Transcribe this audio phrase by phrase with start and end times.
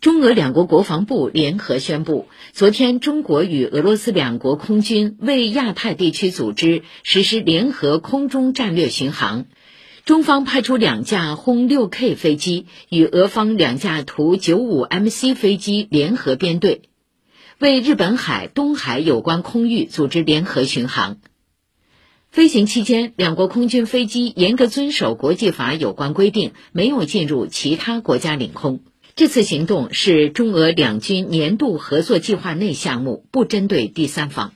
[0.00, 9.46] 中俄两国国防部联合宣布，昨天中国与俄罗斯两国空军为亚太地区组织实施联合空中战略巡航。
[10.04, 16.82] 中方派出两架轰六 K 飞机与俄方两架图九五 MC 飞机联合编队，
[17.58, 21.16] 为日本海、东海有关空域组织联合巡航。
[22.30, 28.80] 飞行期间，两国空军飞机严格遵守国际法有关规定，没有进入其他国家领空。
[29.18, 34.52] 这次行动是中俄两军年度合作计划内项目，不针对第三方。